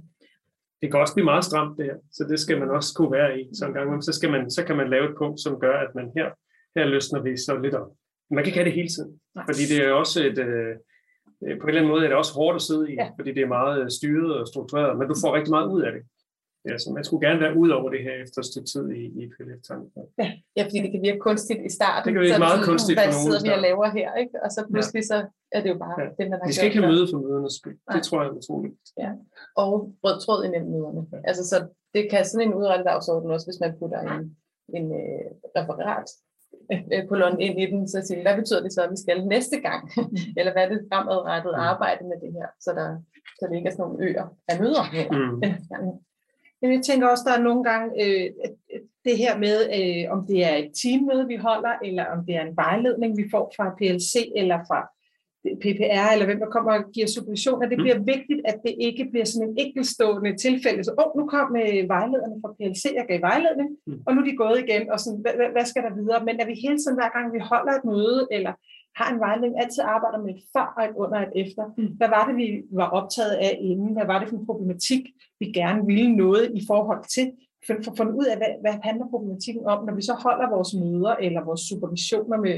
[0.81, 3.41] Det kan også blive meget stramt det her, så det skal man også kunne være
[3.41, 3.49] i.
[3.53, 5.95] Så en gang så, skal man, så kan man lave et punkt, som gør, at
[5.95, 6.29] man her,
[6.75, 7.91] her løsner vi så lidt op.
[8.29, 9.45] Man kan ikke have det hele tiden, Nej.
[9.49, 10.75] fordi det er også et, øh,
[11.41, 13.09] på en eller anden måde er det også hårdt at sidde i, ja.
[13.19, 16.01] fordi det er meget styret og struktureret, men du får rigtig meget ud af det.
[16.69, 19.03] Ja, så man skulle gerne være ud over det her efter et stykke tid i,
[19.21, 19.69] i pdf
[20.21, 20.27] ja.
[20.57, 22.05] ja, fordi det kan virke kunstigt i starten.
[22.05, 23.15] Det kan virke meget sådan, kunstigt for nogen.
[23.15, 24.35] Hvad sidder vi og laver her, ikke?
[24.43, 25.09] Og så pludselig ja.
[25.11, 25.17] så
[25.55, 26.07] er det jo bare ja.
[26.19, 27.77] den, der Vi skal ikke have møde for mødernes skyld.
[27.95, 28.75] Det tror jeg er utroligt.
[29.03, 29.11] Ja.
[29.63, 29.69] Og
[30.03, 31.01] rød tråd imellem møderne.
[31.13, 31.19] Ja.
[31.29, 31.57] Altså, så
[31.95, 32.87] det kan sådan en udrettet
[33.35, 34.21] også, hvis man putter en,
[34.77, 35.25] en uh,
[35.57, 36.09] referat
[37.09, 39.81] kolon ind i den, så siger hvad betyder det så, at vi skal næste gang?
[40.37, 41.69] Eller hvad er det fremadrettet mm.
[41.71, 42.87] arbejde med det her, så, der,
[43.39, 45.07] så det ikke er sådan nogle øer af møder her.
[45.11, 45.41] Mm.
[46.61, 48.29] Men jeg tænker også, der er nogle gange øh,
[49.05, 52.45] det her med, øh, om det er et teammøde, vi holder, eller om det er
[52.45, 54.79] en vejledning, vi får fra PLC eller fra
[55.63, 57.83] PPR, eller hvem der kommer og giver supervision, at det mm.
[57.83, 60.83] bliver vigtigt, at det ikke bliver sådan en enkeltstående tilfælde.
[60.83, 63.99] Så, åh, oh, nu kom øh, vejlederne fra PLC, jeg gav vejledning, mm.
[64.05, 66.25] og nu er de gået igen, og sådan, hvad, hvad skal der videre?
[66.27, 68.53] Men at vi hele tiden, hver gang vi holder et møde, eller
[68.99, 71.63] har en vejledning, altid arbejder med et før og et under et efter.
[71.77, 71.91] Mm.
[71.99, 72.47] Hvad var det, vi
[72.81, 73.91] var optaget af inden?
[73.97, 75.03] Hvad var det for en problematik,
[75.39, 77.25] vi gerne ville noget i forhold til?
[77.65, 80.71] For at finde ud af, hvad, hvad handler problematikken om, når vi så holder vores
[80.81, 82.55] møder eller vores supervisioner med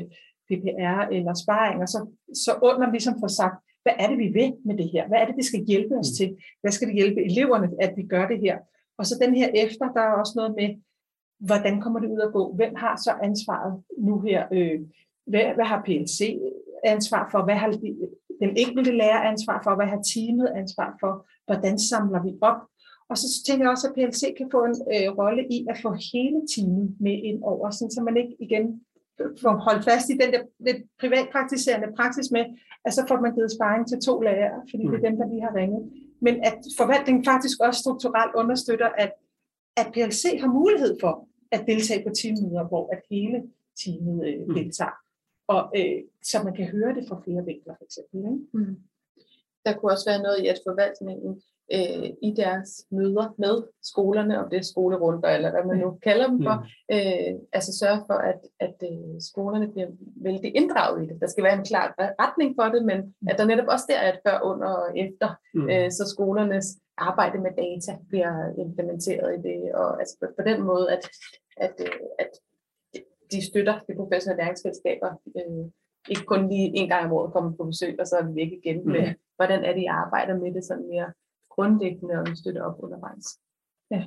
[0.48, 2.00] PPR eller sparinger, så,
[2.44, 5.08] så under ligesom får sagt, hvad er det, vi vil med det her?
[5.08, 6.16] Hvad er det, det skal hjælpe os mm.
[6.18, 6.28] til?
[6.62, 8.58] Hvad skal det hjælpe eleverne, at vi gør det her?
[8.98, 10.70] Og så den her efter, der er også noget med,
[11.40, 12.54] hvordan kommer det ud at gå?
[12.54, 14.48] Hvem har så ansvaret nu her?
[14.52, 14.80] Øh,
[15.30, 16.40] hvad, hvad har PLC
[16.84, 17.44] ansvar for?
[17.44, 17.72] Hvad har
[18.44, 19.76] den enkelte lærer ansvar for?
[19.76, 21.12] Hvad har teamet ansvar for?
[21.48, 22.60] Hvordan samler vi op?
[23.10, 25.90] Og så tænker jeg også, at PLC kan få en øh, rolle i at få
[26.14, 28.66] hele teamet med ind over, sådan, så man ikke igen
[29.42, 32.46] får holdt fast i den der lidt privatpraktiserende praksis med,
[32.86, 35.46] at så får man givet sparring til to lærere, fordi det er dem, der lige
[35.48, 35.84] har ringet.
[36.26, 39.12] Men at forvaltningen faktisk også strukturelt understøtter, at,
[39.82, 41.14] at PLC har mulighed for
[41.52, 43.38] at deltage på teammøder, hvor at hele
[43.82, 44.96] teamet øh, deltager
[45.54, 48.20] og øh, så man kan høre det fra flere vinkler, for eksempel.
[48.20, 48.48] Ikke?
[48.54, 48.76] Mm.
[49.66, 51.42] Der kunne også være noget i, at forvaltningen
[51.78, 56.28] øh, i deres møder med skolerne, om det er skolerunder eller hvad man nu kalder
[56.28, 56.96] dem for, mm.
[56.96, 59.90] øh, altså sørge for, at, at øh, skolerne bliver
[60.28, 61.22] vældig inddraget i det.
[61.22, 64.14] Der skal være en klar retning for det, men at der netop også der er
[64.14, 65.70] et før, under og efter, mm.
[65.70, 68.34] øh, så skolernes arbejde med data bliver
[68.66, 71.04] implementeret i det, og altså på, på den måde, at,
[71.58, 72.32] at, øh, at
[73.32, 75.66] de støtter de professionelle læringsfællesskaber, øh,
[76.12, 78.52] ikke kun lige en gang om året kommer på besøg, og så er vi væk
[78.60, 79.16] igen med, mm.
[79.38, 81.10] hvordan er det, I arbejder med det sådan mere
[81.56, 83.28] grundlæggende og støtte op undervejs.
[83.92, 84.04] Ja.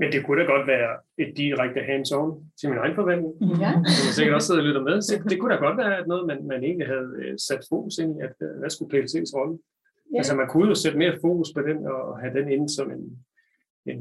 [0.00, 3.34] Men det kunne da godt være et direkte hands-on til min egen forventning.
[3.64, 3.72] Ja.
[3.96, 4.96] Som jeg sikkert også sidder og lytter med.
[5.02, 8.10] Så det kunne da godt være noget, man, man egentlig havde øh, sat fokus ind
[8.16, 9.58] i, at øh, hvad skulle PLC's rolle?
[10.12, 10.18] Ja.
[10.18, 13.04] Altså man kunne jo sætte mere fokus på den og have den inde som en,
[13.92, 14.00] en,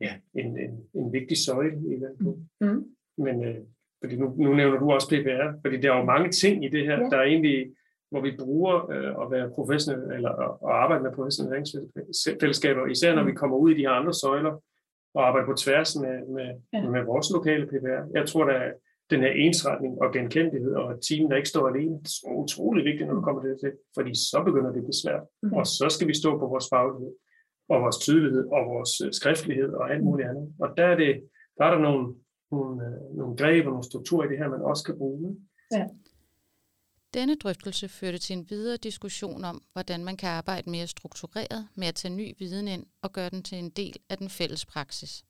[0.00, 2.12] ja, en, en, en vigtig søjle i den.
[2.60, 2.84] Mm.
[3.18, 3.56] Men øh,
[4.04, 6.86] fordi nu, nu nævner du også PPR, fordi der er jo mange ting i det
[6.86, 7.08] her, ja.
[7.10, 7.72] der er egentlig
[8.12, 10.32] hvor vi bruger øh, at være professionelle, eller
[10.66, 11.66] at arbejde med professionelle
[12.40, 14.54] fællesskaber, især når vi kommer ud i de her andre søjler,
[15.14, 16.90] og arbejder på tværs med, med, ja.
[16.94, 18.02] med vores lokale PPR.
[18.18, 18.74] Jeg tror, at
[19.10, 22.84] den her ensretning og genkendelighed, og et team, der ikke står alene, det er utrolig
[22.84, 25.24] vigtigt, når du kommer til det, fordi så begynder det at blive svært.
[25.42, 25.56] Okay.
[25.58, 27.12] Og så skal vi stå på vores faglighed,
[27.68, 30.46] og vores tydelighed, og vores øh, skriftlighed, og alt muligt andet.
[30.62, 31.12] Og der er, det,
[31.58, 32.14] der, er der nogle,
[32.52, 35.36] nogle, øh, nogle greb og nogle strukturer i det her, man også kan bruge.
[35.72, 35.86] Ja.
[37.14, 41.86] Denne drøftelse førte til en videre diskussion om, hvordan man kan arbejde mere struktureret med
[41.86, 45.24] at tage ny viden ind og gøre den til en del af den fælles praksis.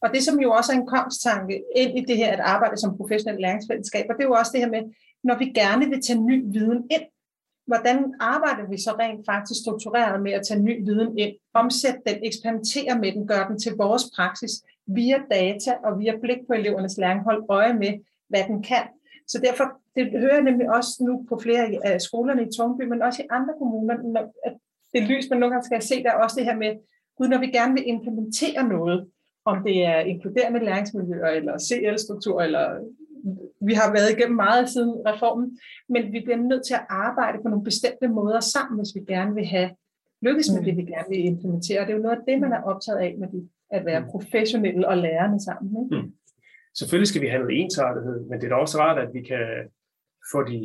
[0.00, 2.96] Og det, som jo også er en kongstanke ind i det her at arbejde som
[2.96, 4.82] professionel læringsfællesskab, og det er jo også det her med,
[5.24, 7.06] når vi gerne vil tage ny viden ind,
[7.66, 12.24] hvordan arbejder vi så rent faktisk struktureret med at tage ny viden ind, omsætte den,
[12.24, 14.52] eksperimentere med den, gøre den til vores praksis
[14.88, 17.92] via data og via blik på elevernes læring, holde øje med,
[18.28, 18.84] hvad den kan,
[19.28, 19.64] så derfor,
[19.96, 23.26] det hører jeg nemlig også nu på flere af skolerne i Tårnby, men også i
[23.30, 23.94] andre kommuner,
[24.46, 24.54] at
[24.94, 26.72] det lys, man nogle gange skal se, der er også det her med,
[27.16, 29.08] gud, når vi gerne vil implementere noget,
[29.44, 32.64] om det er inkluderende læringsmiljøer, eller CL-struktur, eller
[33.60, 37.48] vi har været igennem meget siden reformen, men vi bliver nødt til at arbejde på
[37.48, 39.70] nogle bestemte måder sammen, hvis vi gerne vil have
[40.22, 40.64] lykkes med mm.
[40.64, 41.80] det, vi gerne vil implementere.
[41.80, 44.06] Det er jo noget af det, man er optaget af med de, at være mm.
[44.10, 45.84] professionelle og lærerne sammen.
[45.84, 46.02] Ikke?
[46.02, 46.12] Mm.
[46.78, 49.46] Selvfølgelig skal vi have noget ensartethed, men det er da også rart, at vi kan
[50.32, 50.60] få de,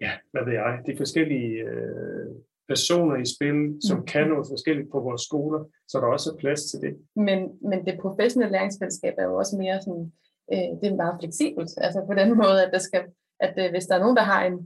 [0.00, 2.28] ja, hvad ved jeg, de forskellige øh,
[2.68, 4.06] personer i spil, som mm.
[4.12, 6.92] kan noget forskelligt på vores skoler, så der også er plads til det.
[7.16, 10.12] Men, men det professionelle læringsfællesskab er jo også mere sådan,
[10.52, 13.02] øh, det er meget fleksibelt, altså på den måde, at, der skal,
[13.40, 14.56] at øh, hvis der er nogen, der har en,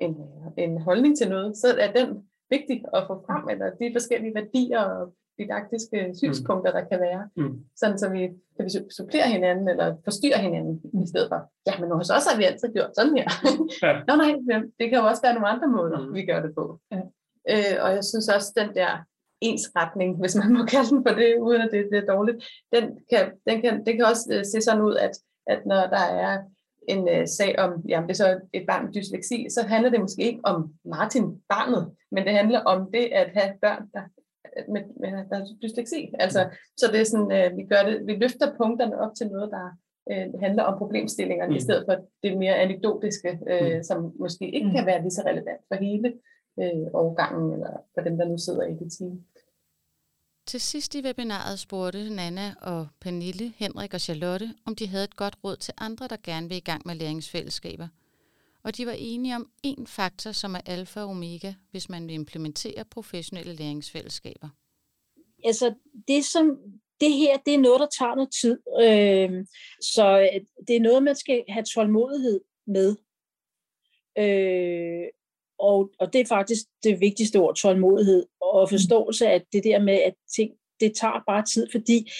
[0.00, 0.12] en,
[0.64, 2.08] en holdning til noget, så er den
[2.50, 7.28] vigtig at få frem, eller de forskellige værdier og didaktiske synspunkter, der kan være.
[7.36, 7.64] Mm.
[7.76, 8.22] Sådan så vi
[8.56, 12.36] kan vi supplere hinanden, eller forstyrre hinanden, i stedet for, ja, men hos os har
[12.38, 13.28] vi altid gjort sådan her.
[13.82, 13.92] Ja.
[14.08, 14.32] Nå nej,
[14.78, 16.14] det kan jo også være nogle andre måder, mm.
[16.14, 16.80] vi gør det på.
[16.92, 17.00] Ja.
[17.52, 18.90] Øh, og jeg synes også, den der
[19.40, 22.38] ensretning, hvis man må kalde den for det, uden at det, det er dårligt,
[22.74, 25.14] den kan, den kan, det kan også uh, se sådan ud, at,
[25.46, 26.42] at når der er
[26.88, 30.00] en uh, sag om, jamen det er så et barn med dysleksi, så handler det
[30.00, 34.02] måske ikke om Martin, barnet, men det handler om det at have børn, der
[34.68, 36.12] med, med der er dysleksi.
[36.18, 39.50] Altså, så det er sådan, øh, vi, gør det, vi løfter punkterne op til noget,
[39.50, 39.66] der
[40.10, 41.56] øh, handler om problemstillingerne, mm.
[41.56, 43.82] i stedet for det mere anekdotiske, øh, mm.
[43.82, 44.86] som måske ikke kan mm.
[44.86, 46.08] være lige så relevant for hele
[46.60, 49.24] øh, årgangen, eller for dem, der nu sidder i det team.
[50.46, 55.16] Til sidst i webinaret spurgte Nana og Pernille, Henrik og Charlotte, om de havde et
[55.16, 57.88] godt råd til andre, der gerne vil i gang med læringsfællesskaber–
[58.66, 62.14] og de var enige om en faktor, som er alfa og omega, hvis man vil
[62.14, 64.48] implementere professionelle læringsfællesskaber.
[65.44, 65.74] Altså,
[66.08, 66.58] det som
[67.00, 68.58] det her, det er noget, der tager noget tid.
[68.80, 69.46] Øhm, øh,
[69.80, 70.30] så
[70.68, 72.96] det er noget, man skal have tålmodighed med.
[74.18, 75.08] Øh,
[75.58, 79.94] og, og det er faktisk det vigtigste ord, tålmodighed og forståelse af det der med,
[79.94, 80.50] at ting,
[80.80, 82.10] det tager bare tid, fordi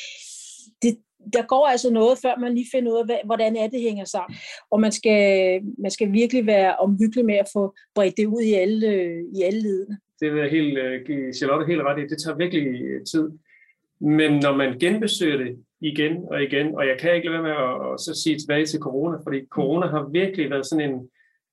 [0.83, 0.99] det,
[1.33, 4.37] der går altså noget, før man lige finder ud af, hvordan er det hænger sammen.
[4.70, 8.52] Og man skal, man skal virkelig være omhyggelig med at få bredt det ud i
[8.52, 8.88] alle,
[9.35, 9.98] i alle ledene.
[10.20, 12.07] Det vil jeg helt, øh, give Charlotte helt ret i.
[12.07, 13.29] Det tager virkelig øh, tid.
[14.00, 17.57] Men når man genbesøger det igen og igen, og jeg kan ikke lade være med
[17.66, 21.09] at, at så sige tilbage til corona, fordi corona har virkelig været sådan en,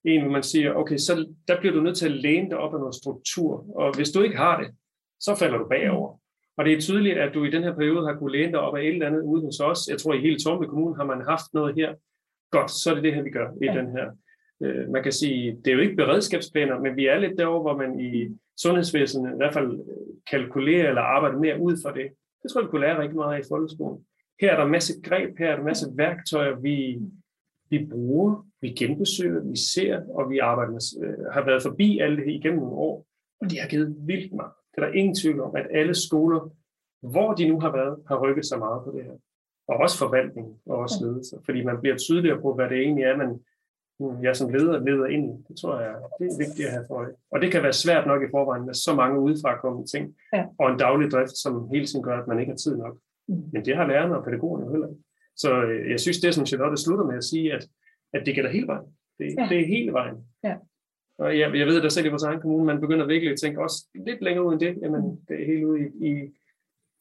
[0.05, 2.73] en, hvor man siger, okay, så der bliver du nødt til at læne dig op
[2.73, 4.69] af noget struktur, og hvis du ikke har det,
[5.19, 6.19] så falder du bagover.
[6.57, 8.75] Og det er tydeligt, at du i den her periode har kunne læne dig op
[8.75, 9.87] af et eller andet ude hos os.
[9.89, 11.93] Jeg tror, i hele Tormby Kommune har man haft noget her.
[12.51, 13.73] Godt, så er det det her, vi gør i ja.
[13.73, 14.11] den her.
[14.63, 17.77] Øh, man kan sige, det er jo ikke beredskabsplaner, men vi er lidt derovre, hvor
[17.77, 19.79] man i sundhedsvæsenet i hvert fald
[20.31, 22.07] kalkulerer eller arbejder mere ud fra det.
[22.43, 24.05] Det tror jeg, vi kunne lære rigtig meget af i folkeskolen.
[24.41, 26.99] Her er der en masse greb, her er der en masse værktøjer, vi,
[27.69, 32.17] vi bruger, vi genbesøger, vi ser, og vi arbejder med, øh, har været forbi alt
[32.19, 33.05] det igennem nogle år,
[33.41, 34.51] og det har givet vildt meget.
[34.75, 36.49] Det er der ingen tvivl om, at alle skoler,
[37.01, 39.17] hvor de nu har været, har rykket sig meget på det her.
[39.67, 43.17] Og også forvaltning og også ledelse, fordi man bliver tydeligere på, hvad det egentlig er,
[43.17, 43.39] man
[43.99, 45.33] jeg som leder leder ind i.
[45.47, 47.13] Det tror jeg, det er vigtigt at have for øje.
[47.31, 50.45] Og det kan være svært nok i forvejen med så mange udefra kommende ting, ja.
[50.59, 52.97] og en daglig drift, som hele tiden gør, at man ikke har tid nok.
[53.27, 53.43] Mm.
[53.53, 55.01] Men det har lærerne og pædagogerne heller ikke.
[55.35, 57.67] Så øh, jeg synes, det som Charlotte slutter med at sige, at,
[58.13, 58.87] at det gælder hele vejen.
[59.19, 59.47] Det, ja.
[59.49, 60.17] det er hele vejen.
[60.43, 60.55] Ja.
[61.19, 63.39] Og jeg, jeg ved, at der selv i vores egen kommune, man begynder virkelig at
[63.39, 64.77] tænke også lidt længere ud end det.
[64.81, 66.13] Jamen, det er helt ude i, i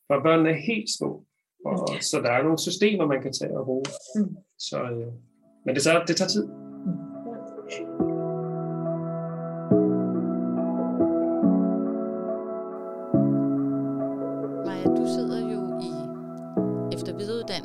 [0.07, 1.25] hvor børnene er helt små.
[1.65, 3.85] Og, så der er nogle systemer, man kan tage og bruge.
[4.17, 4.37] Mm.
[4.59, 5.13] Så, øh,
[5.67, 6.49] men det tager, det tager tid.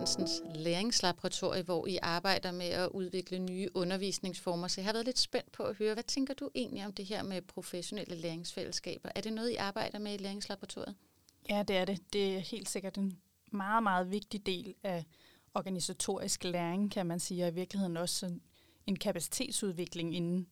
[0.07, 4.67] Uddannelsens læringslaboratorie, hvor I arbejder med at udvikle nye undervisningsformer.
[4.67, 7.05] Så jeg har været lidt spændt på at høre, hvad tænker du egentlig om det
[7.05, 9.09] her med professionelle læringsfællesskaber?
[9.15, 10.95] Er det noget, I arbejder med i læringslaboratoriet?
[11.49, 12.13] Ja, det er det.
[12.13, 13.19] Det er helt sikkert en
[13.51, 15.05] meget, meget vigtig del af
[15.53, 18.39] organisatorisk læring, kan man sige, og i virkeligheden også
[18.87, 20.47] en kapacitetsudvikling inden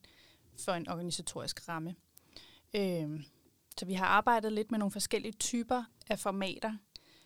[0.56, 1.94] for en organisatorisk ramme.
[2.74, 3.20] Øh,
[3.78, 6.76] så vi har arbejdet lidt med nogle forskellige typer af formater,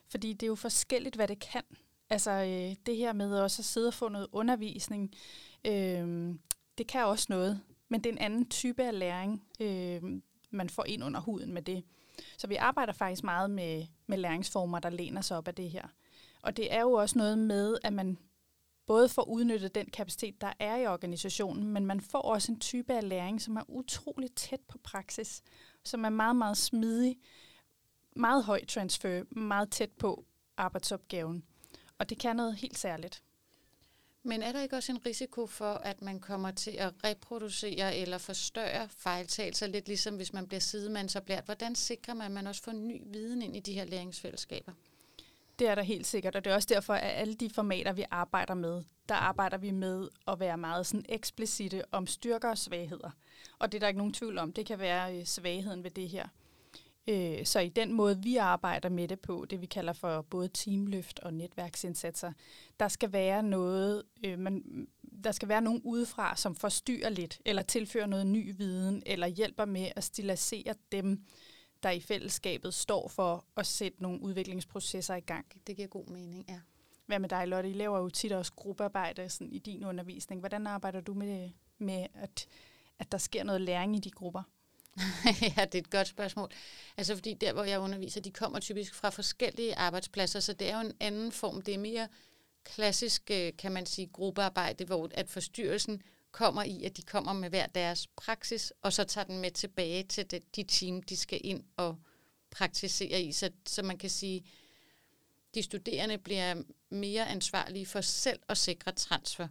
[0.09, 1.63] fordi det er jo forskelligt, hvad det kan.
[2.11, 5.15] Altså øh, det her med også at sidde og få noget undervisning,
[5.67, 6.35] øh,
[6.79, 10.03] det kan også noget, men det er en anden type af læring, øh,
[10.51, 11.85] man får ind under huden med det.
[12.39, 15.89] Så vi arbejder faktisk meget med, med læringsformer, der læner sig op af det her.
[16.43, 18.19] Og det er jo også noget med, at man
[18.87, 22.93] både får udnyttet den kapacitet, der er i organisationen, men man får også en type
[22.93, 25.43] af læring, som er utroligt tæt på praksis,
[25.85, 27.19] som er meget, meget smidig,
[28.17, 30.25] meget høj transfer, meget tæt på
[30.57, 31.45] arbejdsopgaven.
[32.01, 33.23] Og det kan noget helt særligt.
[34.23, 38.19] Men er der ikke også en risiko for, at man kommer til at reproducere eller
[38.19, 41.45] forstørre fejltagelser, lidt ligesom hvis man bliver sidemandsoplært?
[41.45, 44.73] Hvordan sikrer man, at man også får ny viden ind i de her læringsfællesskaber?
[45.59, 48.05] Det er der helt sikkert, og det er også derfor, at alle de formater, vi
[48.11, 53.11] arbejder med, der arbejder vi med at være meget sådan eksplicite om styrker og svagheder.
[53.59, 54.53] Og det er der ikke nogen tvivl om.
[54.53, 56.29] Det kan være øh, svagheden ved det her.
[57.09, 60.49] Øh, så i den måde, vi arbejder med det på, det vi kalder for både
[60.49, 62.33] teamløft og netværksindsatser,
[62.81, 64.87] der skal være noget, øh, man,
[65.25, 69.65] der skal være nogen udefra, som forstyrrer lidt, eller tilfører noget ny viden, eller hjælper
[69.65, 71.25] med at stilisere dem,
[71.83, 75.47] der i fællesskabet står for at sætte nogle udviklingsprocesser i gang.
[75.67, 76.61] Det giver god mening, ja.
[77.07, 77.71] Hvad med dig, Lotte?
[77.71, 80.41] I laver jo tit også gruppearbejde sådan, i din undervisning.
[80.41, 82.49] Hvordan arbejder du med, med at,
[82.99, 84.43] at der sker noget læring i de grupper?
[85.57, 86.51] ja, det er et godt spørgsmål.
[86.97, 90.75] Altså fordi der, hvor jeg underviser, de kommer typisk fra forskellige arbejdspladser, så det er
[90.75, 91.63] jo en anden form.
[91.63, 92.09] Det er mere
[92.65, 97.49] klassisk, øh, kan man sige, gruppearbejde, hvor at forstyrrelsen kommer i, at de kommer med
[97.49, 101.41] hver deres praksis, og så tager den med tilbage til det, de team, de skal
[101.45, 101.99] ind og
[102.51, 103.33] praktisere i.
[103.33, 104.45] Så, så man kan sige,
[105.55, 109.49] de studerende bliver mere ansvarlige for selv at sikre transfer.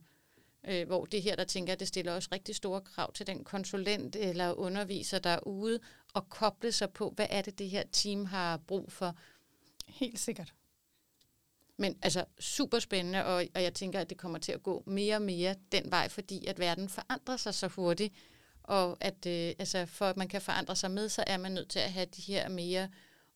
[0.69, 3.43] Øh, hvor det her, der tænker jeg, det stiller også rigtig store krav til den
[3.43, 5.79] konsulent eller underviser, der er ude
[6.13, 9.15] og koble sig på, hvad er det, det her team har brug for.
[9.88, 10.53] Helt sikkert.
[11.77, 15.15] Men altså super spændende, og, og jeg tænker, at det kommer til at gå mere
[15.15, 18.13] og mere den vej, fordi at verden forandrer sig så hurtigt,
[18.63, 21.69] og at øh, altså, for at man kan forandre sig med, så er man nødt
[21.69, 22.89] til at have de her mere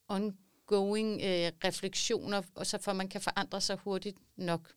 [0.07, 4.73] ongoing øh, refleksioner, og så for at man kan forandre sig hurtigt nok.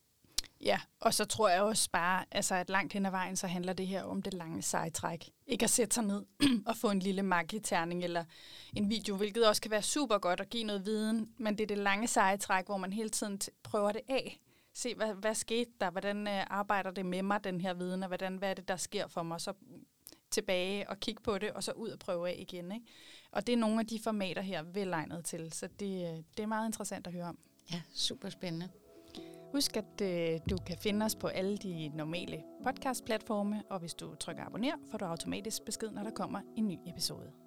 [0.66, 3.72] Ja, og så tror jeg også bare, altså at langt hen ad vejen, så handler
[3.72, 5.30] det her om det lange sejtræk.
[5.46, 6.24] Ikke at sætte sig ned
[6.66, 8.24] og få en lille magiterning eller
[8.76, 11.66] en video, hvilket også kan være super godt at give noget viden, men det er
[11.66, 14.40] det lange sejtræk, hvor man hele tiden prøver det af.
[14.74, 15.90] Se, hvad, hvad skete der?
[15.90, 18.76] Hvordan øh, arbejder det med mig, den her viden, og hvordan, hvad er det, der
[18.76, 19.40] sker for mig?
[19.40, 19.52] Så
[20.30, 22.72] tilbage og kigge på det, og så ud og prøve af igen.
[22.72, 22.86] Ikke?
[23.30, 26.46] Og det er nogle af de formater her velegnet til, så det, øh, det er
[26.46, 27.38] meget interessant at høre om.
[27.72, 28.68] Ja, super spændende.
[29.52, 34.14] Husk, at øh, du kan finde os på alle de normale podcast-platforme, og hvis du
[34.14, 37.45] trykker abonner, får du automatisk besked, når der kommer en ny episode.